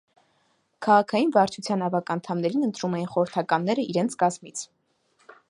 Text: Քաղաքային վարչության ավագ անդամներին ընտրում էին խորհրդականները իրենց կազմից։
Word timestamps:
Քաղաքային 0.85 1.33
վարչության 1.35 1.83
ավագ 1.89 2.09
անդամներին 2.15 2.67
ընտրում 2.69 2.97
էին 3.01 3.07
խորհրդականները 3.13 3.87
իրենց 3.95 4.19
կազմից։ 4.25 4.67